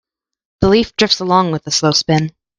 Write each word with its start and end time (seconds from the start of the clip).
The 0.61 0.69
leaf 0.69 0.95
drifts 0.95 1.19
along 1.19 1.51
with 1.51 1.67
a 1.67 1.69
slow 1.69 1.91
spin. 1.91 2.31